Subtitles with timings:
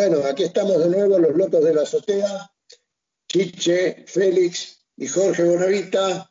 [0.00, 2.50] Bueno, aquí estamos de nuevo, los locos de la azotea,
[3.28, 6.30] Chiche, Félix y Jorge Bonavita,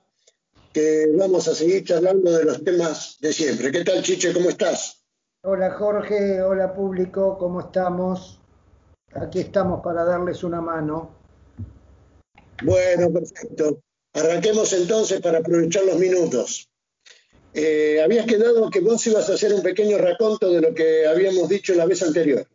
[0.74, 3.72] que vamos a seguir charlando de los temas de siempre.
[3.72, 4.34] ¿Qué tal, Chiche?
[4.34, 5.04] ¿Cómo estás?
[5.44, 6.42] Hola, Jorge.
[6.42, 7.38] Hola, público.
[7.38, 8.42] ¿Cómo estamos?
[9.14, 11.16] Aquí estamos para darles una mano.
[12.64, 13.84] Bueno, perfecto.
[14.14, 16.68] Arranquemos entonces para aprovechar los minutos.
[17.54, 21.48] Eh, habías quedado que vos ibas a hacer un pequeño raconto de lo que habíamos
[21.48, 22.48] dicho la vez anterior.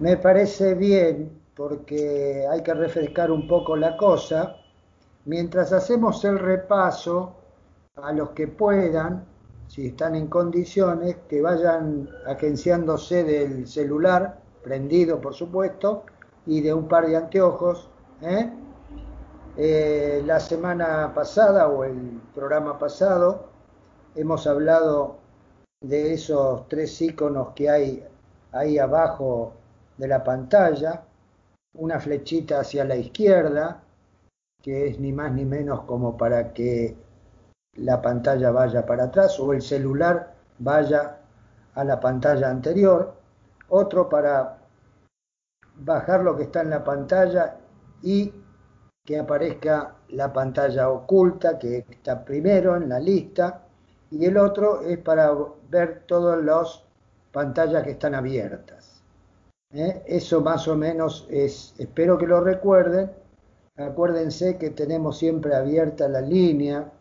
[0.00, 4.56] Me parece bien porque hay que refrescar un poco la cosa.
[5.26, 7.34] Mientras hacemos el repaso,
[7.96, 9.26] a los que puedan,
[9.68, 16.04] si están en condiciones, que vayan agenciándose del celular, prendido por supuesto,
[16.46, 17.90] y de un par de anteojos.
[18.22, 18.50] ¿eh?
[19.58, 23.50] Eh, la semana pasada o el programa pasado
[24.14, 25.18] hemos hablado
[25.82, 28.02] de esos tres iconos que hay
[28.52, 29.59] ahí abajo
[30.00, 31.02] de la pantalla,
[31.74, 33.82] una flechita hacia la izquierda,
[34.62, 36.96] que es ni más ni menos como para que
[37.76, 41.18] la pantalla vaya para atrás o el celular vaya
[41.74, 43.14] a la pantalla anterior,
[43.68, 44.58] otro para
[45.76, 47.58] bajar lo que está en la pantalla
[48.02, 48.32] y
[49.04, 53.66] que aparezca la pantalla oculta que está primero en la lista
[54.10, 55.30] y el otro es para
[55.68, 56.84] ver todas las
[57.32, 58.99] pantallas que están abiertas.
[59.72, 60.02] ¿Eh?
[60.06, 63.10] Eso más o menos es, espero que lo recuerden.
[63.76, 66.92] Acuérdense que tenemos siempre abierta la línea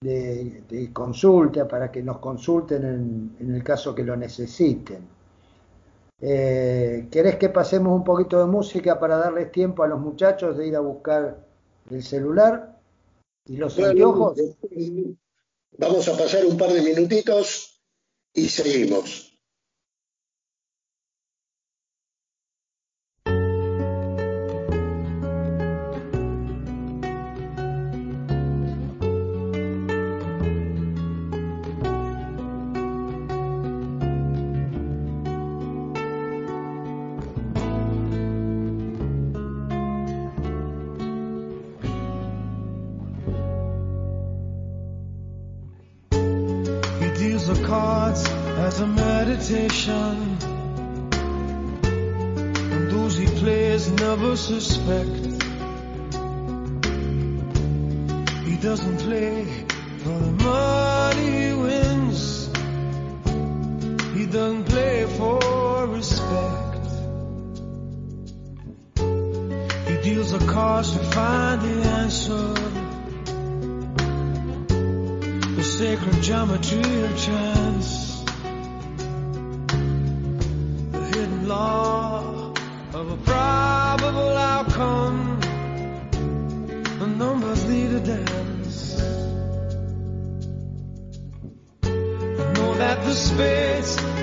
[0.00, 5.06] de, consulta para que nos consulten en, el caso que lo necesiten.
[6.20, 10.66] Eh, ¿Querés que pasemos un poquito de música para darles tiempo a los muchachos de
[10.66, 11.46] ir a buscar
[11.90, 12.76] el celular
[13.46, 14.36] y los anteojos?
[15.78, 17.80] Vamos a pasar un par de minutitos
[18.34, 19.27] y seguimos.
[49.50, 50.38] Meditation.
[52.72, 55.08] And those he plays never suspect.
[58.44, 59.67] He doesn't play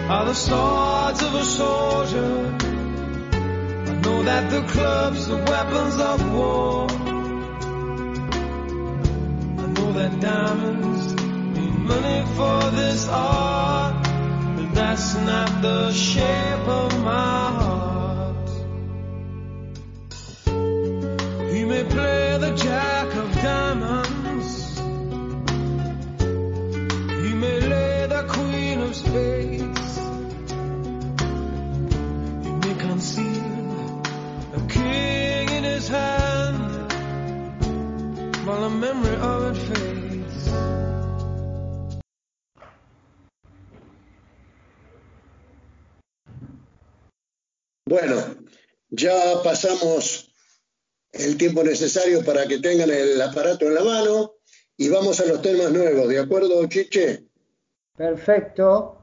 [0.08, 2.56] are the swords of a soldier.
[3.90, 6.88] I know that the clubs are weapons of war.
[9.64, 14.04] I know that diamonds mean money for this art
[14.56, 16.55] but that's not the shape
[38.86, 40.50] memory of it fades.
[47.88, 48.16] Bueno,
[48.90, 50.32] ya pasamos
[51.14, 54.36] el tiempo necesario para que tengan el aparato en la mano
[54.78, 57.26] y vamos a los temas nuevos, ¿de acuerdo, Chiche?
[57.98, 58.98] Perfecto.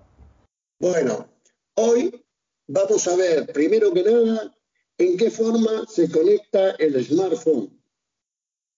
[0.78, 1.28] Bueno,
[1.74, 2.24] hoy
[2.68, 4.54] vamos a ver, primero que nada,
[4.98, 7.81] en qué forma se conecta el smartphone.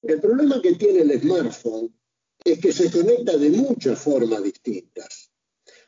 [0.07, 1.95] El problema que tiene el smartphone
[2.45, 5.31] es que se conecta de muchas formas distintas.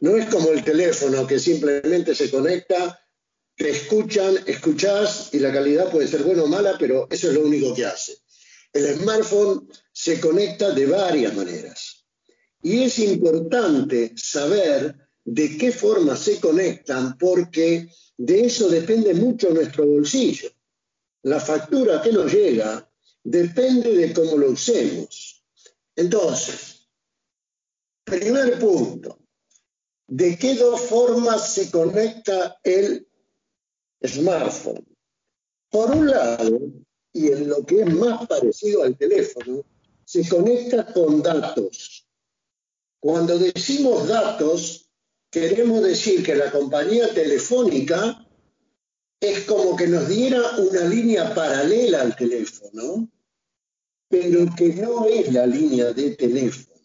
[0.00, 2.98] No es como el teléfono que simplemente se conecta
[3.56, 7.40] te escuchan, escuchás y la calidad puede ser buena o mala, pero eso es lo
[7.40, 8.18] único que hace.
[8.72, 12.04] El smartphone se conecta de varias maneras
[12.62, 19.86] y es importante saber de qué forma se conectan porque de eso depende mucho nuestro
[19.86, 20.50] bolsillo.
[21.22, 22.85] La factura que nos llega
[23.26, 25.44] depende de cómo lo usemos.
[25.94, 26.88] Entonces,
[28.04, 29.18] primer punto,
[30.06, 33.06] ¿de qué dos formas se conecta el
[34.04, 34.84] smartphone.
[35.70, 36.58] Por un lado,
[37.12, 39.64] y en lo que es más parecido al teléfono,
[40.04, 42.06] se conecta con datos.
[43.00, 44.88] Cuando decimos datos,
[45.30, 48.26] queremos decir que la compañía telefónica
[49.20, 53.08] es como que nos diera una línea paralela al teléfono,
[54.08, 56.76] pero que no es la línea de teléfono.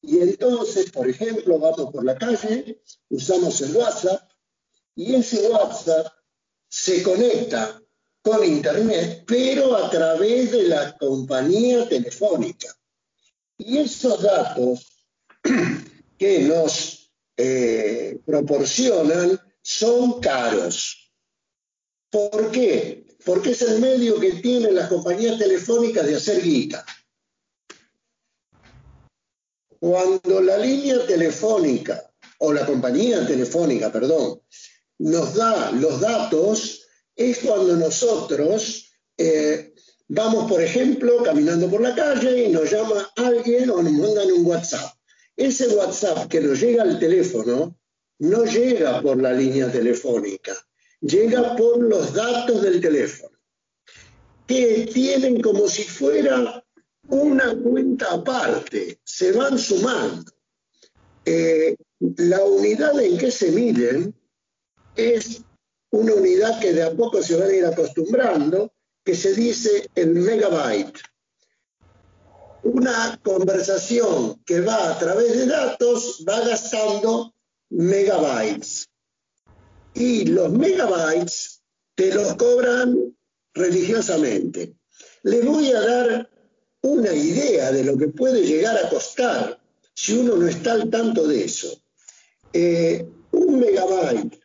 [0.00, 4.30] Y entonces, por ejemplo, vamos por la calle, usamos el WhatsApp,
[4.94, 6.06] y ese WhatsApp
[6.68, 7.80] se conecta
[8.22, 12.68] con Internet, pero a través de la compañía telefónica.
[13.58, 15.06] Y esos datos
[16.18, 21.12] que nos eh, proporcionan son caros.
[22.10, 23.06] ¿Por qué?
[23.24, 26.84] Porque es el medio que tienen las compañías telefónicas de hacer guita.
[29.78, 34.40] Cuando la línea telefónica, o la compañía telefónica, perdón,
[34.98, 36.86] nos da los datos,
[37.16, 39.74] es cuando nosotros eh,
[40.08, 44.46] vamos, por ejemplo, caminando por la calle y nos llama alguien o nos mandan un
[44.46, 44.94] WhatsApp.
[45.36, 47.76] Ese WhatsApp que nos llega al teléfono
[48.18, 50.54] no llega por la línea telefónica,
[51.02, 53.36] llega por los datos del teléfono,
[54.46, 56.64] que tienen como si fuera
[57.08, 60.32] una cuenta aparte, se van sumando.
[61.24, 61.76] Eh,
[62.16, 64.14] la unidad en que se miden
[64.96, 65.42] es
[65.90, 68.72] una unidad que de a poco se va a ir acostumbrando,
[69.04, 70.98] que se dice el megabyte.
[72.64, 77.34] Una conversación que va a través de datos va gastando
[77.70, 78.88] megabytes.
[79.94, 81.62] Y los megabytes
[81.94, 83.14] te los cobran
[83.54, 84.74] religiosamente.
[85.22, 86.30] Les voy a dar
[86.82, 89.60] una idea de lo que puede llegar a costar
[89.94, 91.80] si uno no está al tanto de eso.
[92.52, 94.42] Eh, un megabyte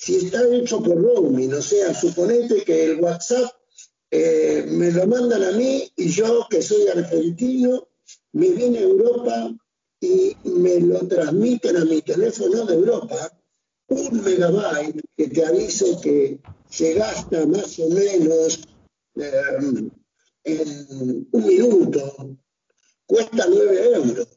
[0.00, 3.50] si está hecho por roaming, o sea, suponete que el WhatsApp
[4.10, 7.86] eh, me lo mandan a mí y yo, que soy argentino,
[8.32, 9.54] me vine a Europa
[10.00, 13.30] y me lo transmiten a mi teléfono de Europa,
[13.90, 18.60] un megabyte que te aviso que se gasta más o menos
[19.16, 19.90] eh,
[20.44, 22.36] en un minuto,
[23.06, 24.28] cuesta nueve euros.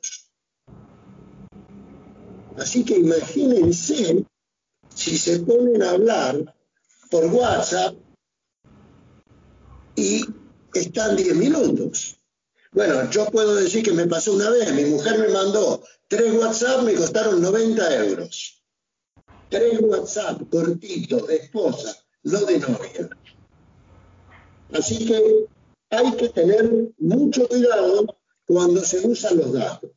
[2.58, 4.26] Así que imagínense
[4.94, 6.56] si se ponen a hablar
[7.10, 7.96] por WhatsApp
[9.96, 10.26] y
[10.74, 12.20] están 10 minutos.
[12.72, 16.82] Bueno, yo puedo decir que me pasó una vez, mi mujer me mandó tres WhatsApp,
[16.84, 18.63] me costaron 90 euros.
[19.54, 23.08] Tres WhatsApp cortitos de esposa, no de novia.
[24.74, 25.46] Así que
[25.92, 28.18] hay que tener mucho cuidado
[28.48, 29.92] cuando se usan los datos.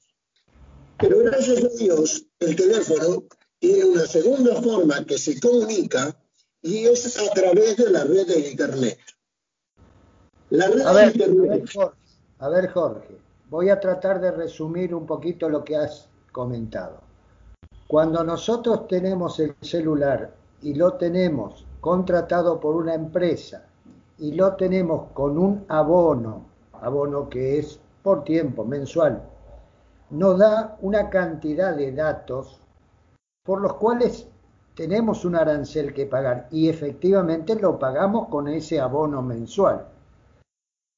[0.98, 3.24] Pero gracias a Dios, el teléfono
[3.58, 6.14] tiene una segunda forma que se comunica
[6.60, 8.98] y es a través de la red de Internet.
[10.50, 11.70] La red a de ver, Internet.
[12.40, 13.16] A ver, Jorge,
[13.48, 17.05] voy a tratar de resumir un poquito lo que has comentado.
[17.88, 23.64] Cuando nosotros tenemos el celular y lo tenemos contratado por una empresa
[24.18, 29.22] y lo tenemos con un abono, abono que es por tiempo mensual,
[30.10, 32.60] nos da una cantidad de datos
[33.44, 34.26] por los cuales
[34.74, 39.86] tenemos un arancel que pagar y efectivamente lo pagamos con ese abono mensual.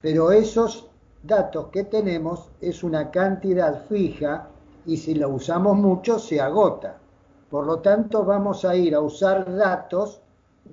[0.01, 0.89] Pero esos
[1.23, 4.49] datos que tenemos es una cantidad fija
[4.89, 6.99] y si lo usamos mucho se agota.
[7.51, 10.21] Por lo tanto vamos a ir a usar datos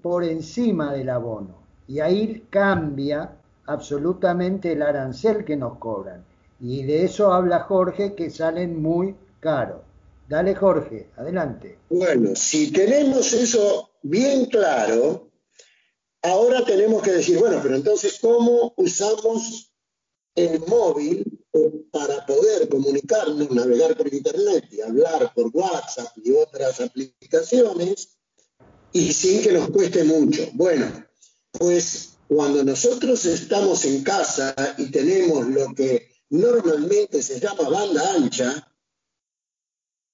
[0.02, 1.56] por encima del abono
[1.86, 6.24] y ahí cambia absolutamente el arancel que nos cobran.
[6.62, 9.82] Y de eso habla Jorge que salen muy caros.
[10.30, 11.78] Dale, Jorge, adelante.
[11.90, 15.28] Bueno, si tenemos eso bien claro,
[16.24, 19.74] ahora tenemos que decir, bueno, pero entonces, ¿cómo usamos
[20.36, 21.35] el móvil
[21.92, 28.18] para poder comunicarnos, navegar por Internet y hablar por WhatsApp y otras aplicaciones
[28.92, 30.48] y sin que nos cueste mucho?
[30.54, 31.06] Bueno,
[31.52, 38.72] pues cuando nosotros estamos en casa y tenemos lo que normalmente se llama banda ancha,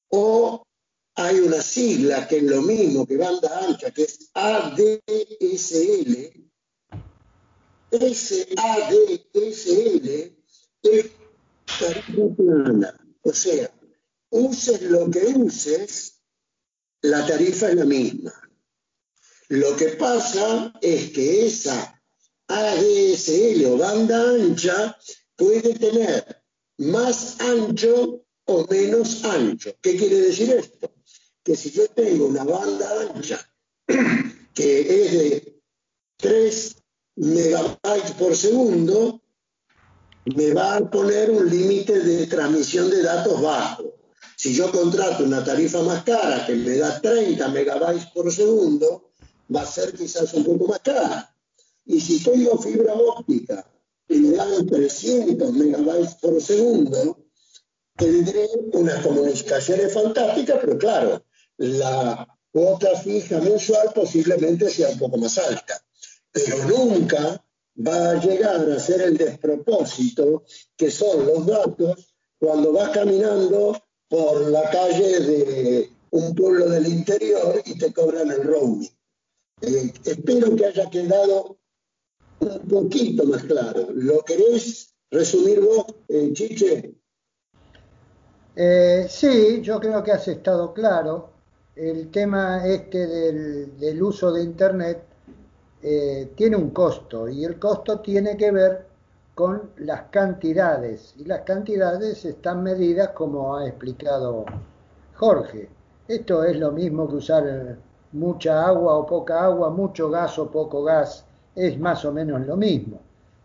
[0.09, 0.63] o
[1.15, 5.01] hay una sigla que es lo mismo que banda ancha, que es ADSL.
[7.91, 10.07] Ese ADSL
[10.83, 11.11] es
[11.79, 13.17] tarifa plana.
[13.23, 13.71] O sea,
[14.29, 16.21] uses lo que uses,
[17.01, 18.33] la tarifa es la misma.
[19.49, 22.01] Lo que pasa es que esa
[22.47, 24.97] ADSL o banda ancha
[25.35, 26.43] puede tener
[26.77, 29.71] más ancho o menos ancho.
[29.81, 30.93] ¿Qué quiere decir esto?
[31.43, 33.39] Que si yo tengo una banda ancha
[34.53, 35.61] que es de
[36.17, 36.75] 3
[37.15, 39.20] megabytes por segundo,
[40.25, 43.95] me va a poner un límite de transmisión de datos bajo.
[44.35, 49.11] Si yo contrato una tarifa más cara que me da 30 megabytes por segundo,
[49.53, 51.35] va a ser quizás un poco más cara.
[51.85, 53.67] Y si tengo fibra óptica
[54.07, 57.25] y me dan 300 megabytes por segundo,
[57.95, 61.25] tendré unas comunicaciones fantásticas, pero claro,
[61.57, 65.83] la cuota fija mensual posiblemente sea un poco más alta.
[66.31, 67.43] Pero nunca
[67.85, 70.43] va a llegar a ser el despropósito
[70.75, 77.61] que son los datos cuando vas caminando por la calle de un pueblo del interior
[77.65, 78.89] y te cobran el roaming.
[79.61, 81.57] Eh, espero que haya quedado
[82.39, 83.87] un poquito más claro.
[83.93, 86.95] ¿Lo querés resumir vos, eh, Chiche?
[88.55, 91.29] Eh, sí, yo creo que has estado claro.
[91.75, 95.10] El tema este del, del uso de Internet
[95.83, 98.85] eh, tiene un costo y el costo tiene que ver
[99.33, 104.45] con las cantidades y las cantidades están medidas como ha explicado
[105.15, 105.69] Jorge.
[106.07, 107.77] Esto es lo mismo que usar
[108.11, 112.57] mucha agua o poca agua, mucho gas o poco gas, es más o menos lo
[112.57, 112.99] mismo.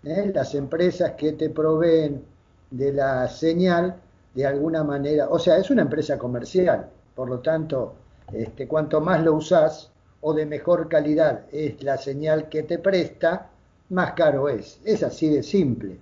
[0.05, 0.31] ¿eh?
[0.35, 2.25] Las empresas que te proveen
[2.71, 3.97] de la señal,
[4.35, 7.95] de alguna manera, o sea, es una empresa comercial, por lo tanto,
[8.33, 9.91] este, cuanto más lo usás,
[10.29, 13.49] o de mejor calidad es la señal que te presta,
[13.91, 14.81] más caro es.
[14.85, 15.99] Es así de simple.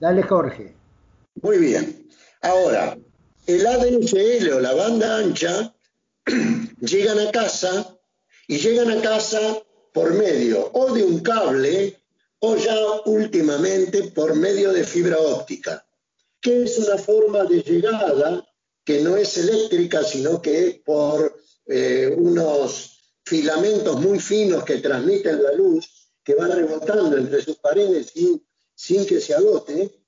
[0.00, 0.74] Dale, Jorge.
[1.42, 2.08] Muy bien.
[2.40, 2.96] Ahora,
[3.46, 5.74] el ADSL o la banda ancha
[6.80, 7.94] llegan a casa
[8.46, 9.58] y llegan a casa
[9.92, 12.00] por medio o de un cable
[12.38, 15.86] o ya últimamente por medio de fibra óptica,
[16.40, 18.48] que es una forma de llegada
[18.82, 22.97] que no es eléctrica, sino que es por eh, unos
[23.28, 28.12] filamentos muy finos que transmiten la luz, que van rebotando entre sus paredes
[28.74, 30.02] sin, que se agote.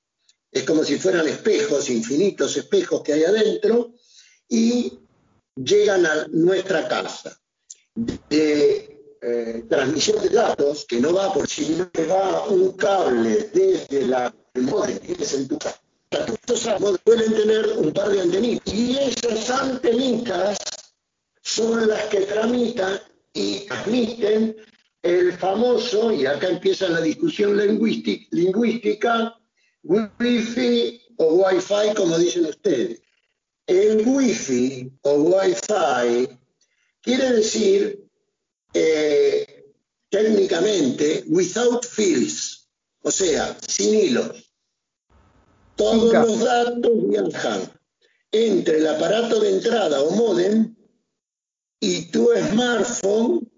[0.50, 3.92] Es como si fueran espejos, infinitos espejos que hay adentro,
[4.48, 4.98] y
[5.54, 7.38] llegan a nuestra casa.
[7.94, 14.06] De eh, transmisión de datos, que no va por si no va un cable desde
[14.06, 15.80] la modem que es en tu casa.
[16.10, 16.60] Estos
[17.04, 20.58] suelen tener un par de antenitas y esas antenitas
[21.42, 23.00] son las que tramitan
[23.32, 24.56] y transmiten
[25.02, 29.36] el famoso, y acá empieza la discusión lingüística,
[29.82, 33.00] Wi-Fi o Wi-Fi, como dicen ustedes.
[33.66, 36.28] El Wi-Fi o Wi-Fi
[37.00, 38.04] quiere decir
[38.74, 39.64] eh,
[40.10, 42.68] técnicamente without fields,
[43.02, 44.52] o sea, sin hilos.
[45.76, 47.72] Todos los datos viajan
[48.32, 50.76] entre el aparato de entrada o modem
[51.80, 53.50] y tu smartphone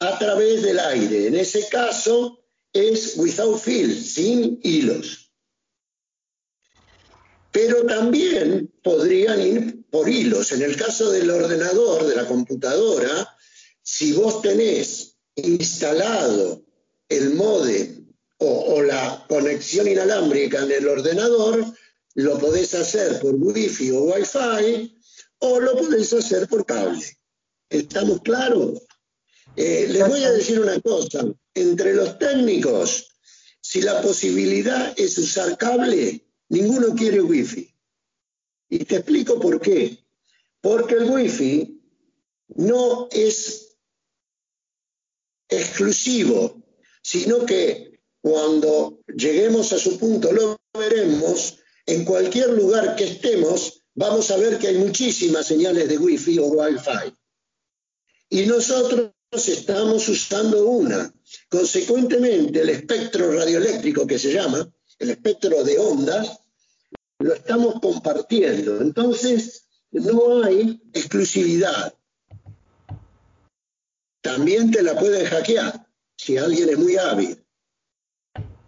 [0.00, 1.28] a través del aire.
[1.28, 5.32] En ese caso es without field, sin hilos.
[7.52, 10.52] Pero también podrían ir por hilos.
[10.52, 13.36] En el caso del ordenador, de la computadora,
[13.82, 16.64] si vos tenés instalado
[17.08, 21.64] el modem o, o la conexión inalámbrica en el ordenador,
[22.14, 25.00] lo podés hacer por Wi-Fi o Wi-Fi
[25.38, 27.18] o lo podés hacer por cable.
[27.70, 28.82] ¿Estamos claros?
[29.56, 33.18] Eh, les voy a decir una cosa, entre los técnicos,
[33.60, 37.74] si la posibilidad es usar cable, ninguno quiere wifi.
[38.70, 39.98] Y te explico por qué.
[40.60, 41.82] Porque el wifi
[42.56, 43.76] no es
[45.48, 46.62] exclusivo,
[47.02, 54.30] sino que cuando lleguemos a su punto lo veremos, en cualquier lugar que estemos, vamos
[54.30, 57.17] a ver que hay muchísimas señales de wifi o wifi
[58.30, 61.12] y nosotros estamos usando una.
[61.48, 64.68] Consecuentemente, el espectro radioeléctrico que se llama,
[64.98, 66.40] el espectro de ondas,
[67.18, 68.80] lo estamos compartiendo.
[68.80, 71.94] Entonces, no hay exclusividad.
[74.20, 77.42] También te la pueden hackear si alguien es muy hábil.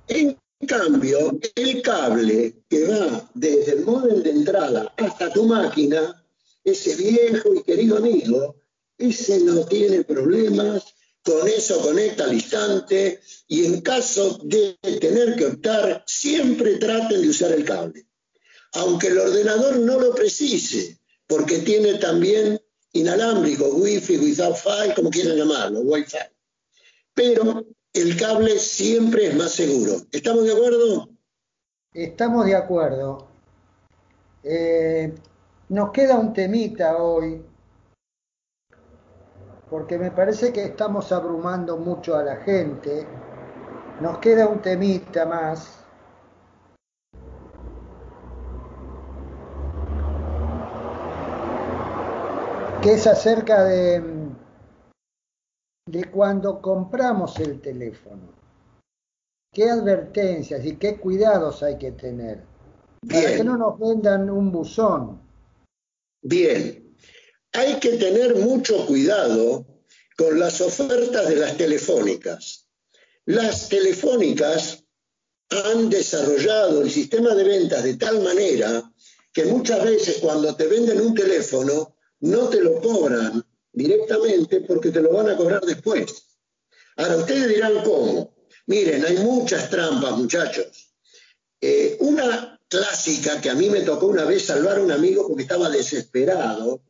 [0.09, 6.25] En cambio, el cable que va desde el módem de entrada hasta tu máquina,
[6.64, 8.57] ese viejo y querido amigo,
[9.00, 15.47] ese no tiene problemas, con eso conecta al instante y en caso de tener que
[15.47, 18.07] optar, siempre traten de usar el cable.
[18.75, 22.61] Aunque el ordenador no lo precise, porque tiene también
[22.92, 24.57] inalámbrico, Wi-Fi, without
[24.95, 26.19] como quieran llamarlo, Wi-Fi.
[27.14, 29.97] Pero el cable siempre es más seguro.
[30.12, 31.09] ¿Estamos de acuerdo?
[31.92, 33.28] Estamos de acuerdo.
[34.45, 35.12] Eh,
[35.69, 37.42] nos queda un temita hoy
[39.70, 43.06] porque me parece que estamos abrumando mucho a la gente.
[44.00, 45.76] Nos queda un temita más.
[52.82, 54.02] que es acerca de,
[55.86, 58.22] de cuando compramos el teléfono.
[59.52, 62.42] ¿Qué advertencias y qué cuidados hay que tener?
[63.06, 65.20] Para que no nos vendan un buzón.
[66.22, 66.89] Bien,
[67.52, 69.66] hay que tener mucho cuidado
[70.16, 72.66] con las ofertas de las telefónicas.
[73.26, 74.85] Las telefónicas
[75.49, 78.92] han desarrollado el sistema de ventas de tal manera
[79.33, 85.00] que muchas veces cuando te venden un teléfono no te lo cobran directamente porque te
[85.00, 86.26] lo van a cobrar después.
[86.97, 88.35] Ahora, ustedes dirán cómo.
[88.66, 90.95] Miren, hay muchas trampas, muchachos.
[91.61, 95.42] Eh, una clásica que a mí me tocó una vez salvar a un amigo porque
[95.42, 96.83] estaba desesperado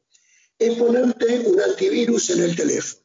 [0.60, 3.00] es ponerte un antivirus en el teléfono.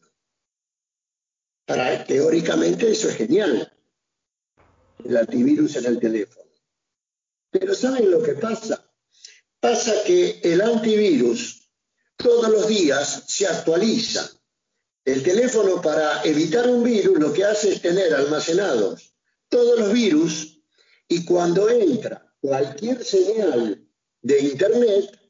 [1.65, 3.73] Para, teóricamente eso es genial,
[5.03, 6.51] el antivirus en el teléfono.
[7.49, 8.85] Pero ¿saben lo que pasa?
[9.61, 11.71] Pasa que el antivirus
[12.17, 14.29] todos los días se actualiza.
[15.05, 19.15] El teléfono para evitar un virus lo que hace es tener almacenados
[19.47, 20.59] todos los virus
[21.07, 23.87] y cuando entra cualquier señal
[24.21, 25.24] de Internet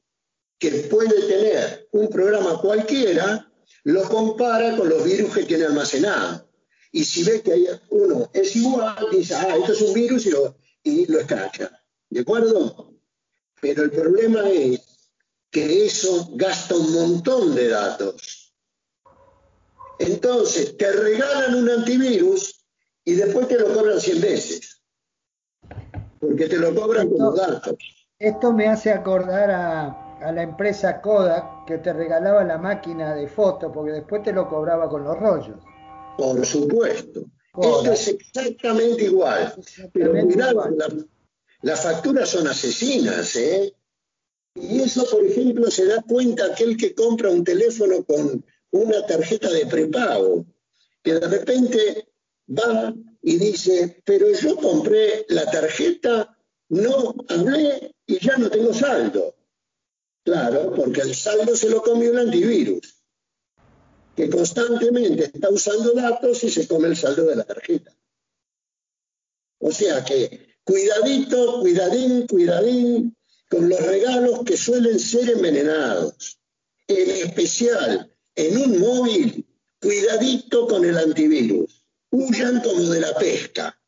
[0.59, 3.51] que puede tener un programa cualquiera,
[3.83, 6.47] lo compara con los virus que tiene almacenado.
[6.91, 10.31] Y si ve que hay uno es igual, dice, ah, esto es un virus y
[10.31, 11.71] lo, y lo escracha.
[12.09, 12.93] ¿De acuerdo?
[13.61, 14.81] Pero el problema es
[15.51, 18.53] que eso gasta un montón de datos.
[19.99, 22.65] Entonces, te regalan un antivirus
[23.03, 24.81] y después te lo cobran 100 veces.
[26.19, 27.75] Porque te lo cobran como datos.
[28.19, 33.27] Esto me hace acordar a, a, la empresa Kodak que te regalaba la máquina de
[33.27, 35.57] foto porque después te lo cobraba con los rollos.
[36.17, 37.21] Por supuesto.
[37.61, 39.53] Esto es exactamente igual.
[39.93, 40.69] Pero cuidado,
[41.61, 43.73] las facturas son asesinas, ¿eh?
[44.55, 49.49] Y eso, por ejemplo, se da cuenta aquel que compra un teléfono con una tarjeta
[49.49, 50.45] de prepago,
[51.03, 52.07] que de repente
[52.47, 56.37] va y dice, pero yo compré la tarjeta,
[56.69, 59.35] no hablé y ya no tengo saldo.
[60.25, 62.95] Claro, porque el saldo se lo comió el antivirus,
[64.15, 67.95] que constantemente está usando datos y se come el saldo de la tarjeta.
[69.59, 73.15] O sea que, cuidadito, cuidadín, cuidadín,
[73.47, 76.39] con los regalos que suelen ser envenenados.
[76.87, 79.45] En especial, en un móvil,
[79.79, 81.85] cuidadito con el antivirus.
[82.09, 83.79] Huyan como de la pesca.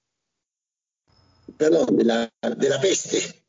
[1.57, 3.43] Perdón, de la, de la peste.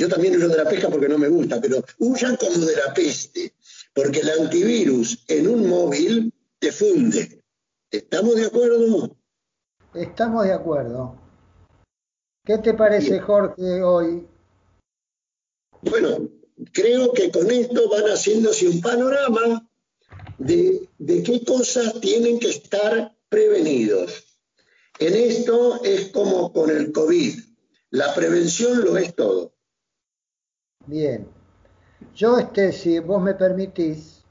[0.00, 2.94] Yo también huyo de la pesca porque no me gusta, pero huyan como de la
[2.94, 3.52] peste,
[3.92, 7.44] porque el antivirus en un móvil te funde.
[7.90, 9.14] ¿Estamos de acuerdo?
[9.92, 11.20] Estamos de acuerdo.
[12.46, 14.26] ¿Qué te parece, Jorge, hoy
[15.82, 16.30] bueno,
[16.72, 19.68] creo que con esto van haciéndose un panorama
[20.38, 24.24] de, qué cosas tienen que estar prevenidos.
[24.98, 27.38] En esto es como con el COVID.
[27.90, 29.54] La prevención lo es todo.
[30.86, 31.28] Bien.
[32.14, 34.24] Yo, este, si vos me permitís,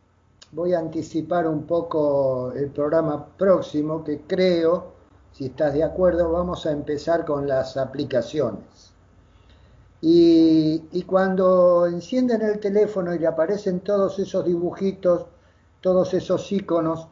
[0.51, 4.93] voy a anticipar un poco el programa próximo que creo,
[5.31, 8.91] si estás de acuerdo, vamos a empezar con las aplicaciones.
[10.01, 15.27] Y, cuando encienden el teléfono y le aparecen todos esos dibujitos,
[15.81, 17.07] todos esos iconos,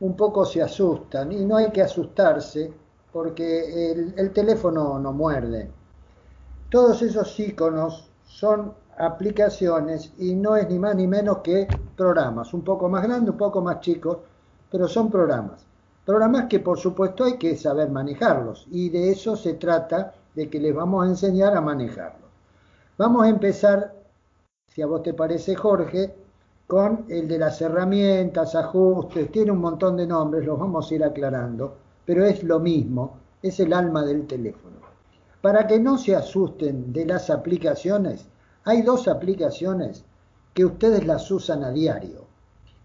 [0.00, 1.32] un poco se asustan.
[1.32, 2.72] Y no hay que asustarse
[3.12, 5.70] porque el, el teléfono no muerde.
[6.70, 12.62] Todos esos iconos son aplicaciones y no es ni más ni menos que programas, un
[12.62, 14.18] poco más grandes, un poco más chicos,
[14.70, 15.64] pero son programas.
[16.04, 20.60] Programas que por supuesto hay que saber manejarlos y de eso se trata, de que
[20.60, 22.30] les vamos a enseñar a manejarlos.
[22.96, 23.94] Vamos a empezar,
[24.68, 26.14] si a vos te parece Jorge,
[26.66, 31.02] con el de las herramientas, ajustes, tiene un montón de nombres, los vamos a ir
[31.02, 34.77] aclarando, pero es lo mismo, es el alma del teléfono.
[35.48, 38.28] Para que no se asusten de las aplicaciones,
[38.64, 40.04] hay dos aplicaciones
[40.52, 42.26] que ustedes las usan a diario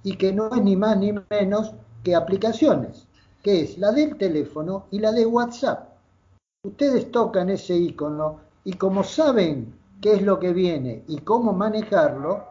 [0.02, 1.74] y que no es ni más ni menos
[2.06, 3.06] que aplicaciones,
[3.42, 5.90] que es la del teléfono y la de WhatsApp.
[6.64, 12.46] Ustedes tocan ese icono y como saben qué es lo que viene y cómo manejarlo,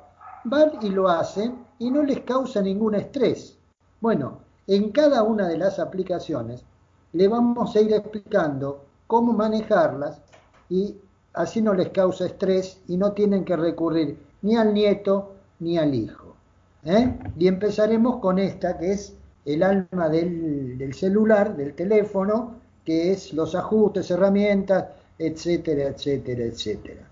[0.44, 3.56] van y lo hacen y no les causa ningún estrés.
[4.02, 6.66] Bueno, en cada una de las aplicaciones
[7.14, 10.20] le vamos a ir explicando cómo manejarlas
[10.68, 10.96] y
[11.34, 15.94] así no les causa estrés y no tienen que recurrir ni al nieto ni al
[15.94, 16.36] hijo.
[16.84, 17.18] ¿eh?
[17.38, 23.32] Y empezaremos con esta, que es el alma del, del celular, del teléfono, que es
[23.32, 24.86] los ajustes, herramientas,
[25.18, 27.08] etcétera, etcétera, etcétera.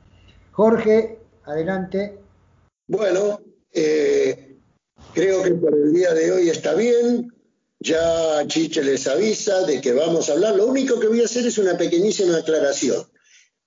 [0.53, 2.19] Jorge, adelante.
[2.89, 3.41] Bueno,
[3.73, 4.57] eh,
[5.15, 7.33] creo que por el día de hoy está bien.
[7.81, 10.55] Ya Chiche les avisa de que vamos a hablar.
[10.55, 13.11] Lo único que voy a hacer es una pequeñísima aclaración.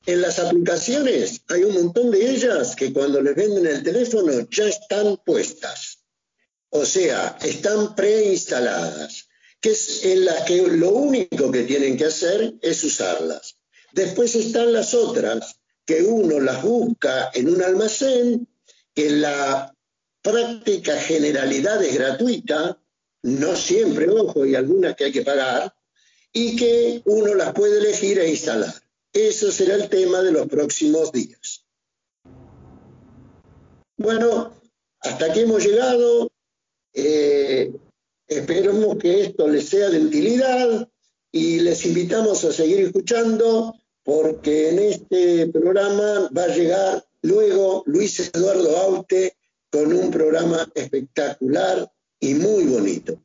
[0.06, 4.68] En las aplicaciones hay un montón de ellas que cuando les venden el teléfono ya
[4.68, 6.00] están puestas.
[6.70, 12.54] O sea, están preinstaladas, que es en las que lo único que tienen que hacer
[12.62, 13.58] es usarlas.
[13.94, 18.48] Después están las otras, que uno las busca en un almacén,
[18.94, 19.74] que la
[20.22, 22.83] práctica generalidad es gratuita,
[23.24, 25.74] no siempre, ojo, y algunas que hay que pagar,
[26.32, 28.74] y que uno las puede elegir e instalar.
[29.12, 31.66] Eso será el tema de los próximos días.
[33.98, 34.54] Bueno,
[35.00, 36.32] hasta aquí hemos llegado.
[36.94, 37.72] Eh,
[38.28, 40.90] esperemos que esto les sea de utilidad
[41.32, 48.20] y les invitamos a seguir escuchando porque en este programa va a llegar luego Luis
[48.20, 49.38] Eduardo Aute
[49.72, 51.90] con un programa espectacular
[52.24, 53.20] y muy bonito.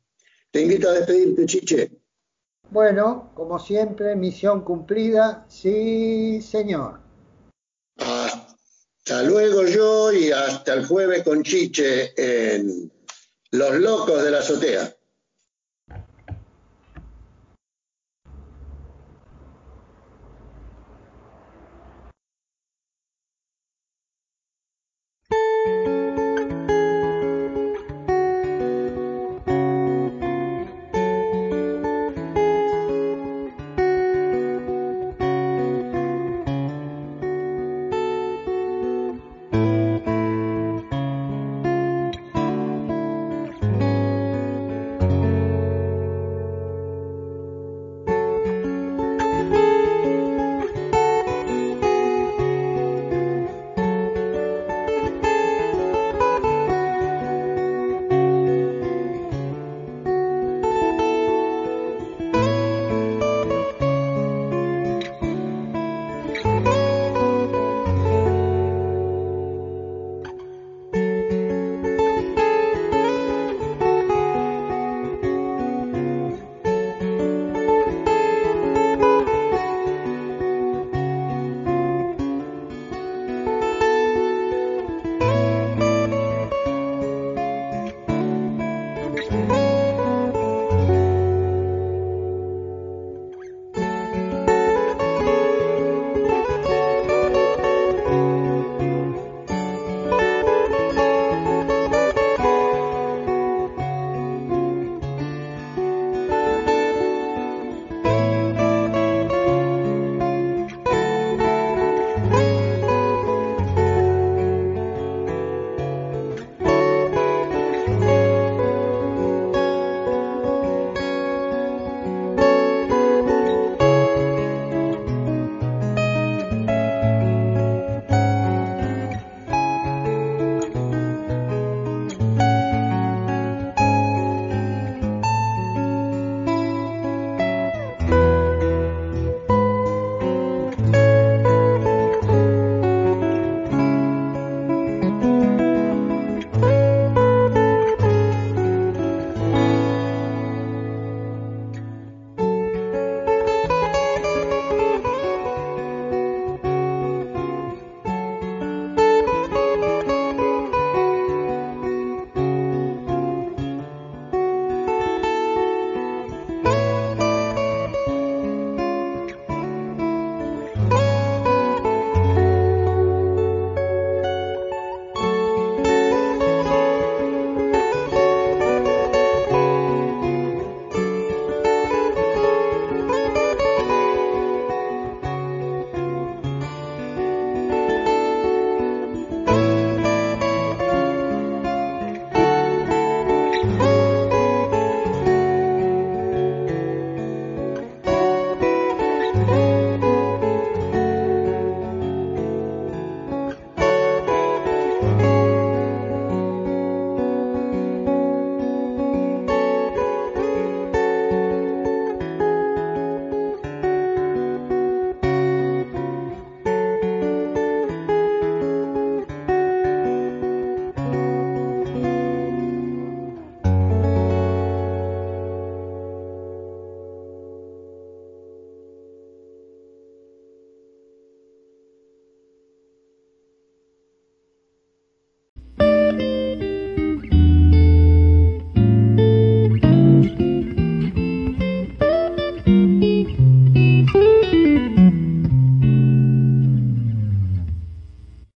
[0.51, 1.91] Te invito a despedirte, Chiche.
[2.69, 6.99] Bueno, como siempre, misión cumplida, sí, señor.
[7.97, 12.91] Hasta luego yo y hasta el jueves con Chiche en
[13.51, 14.93] Los Locos de la Azotea.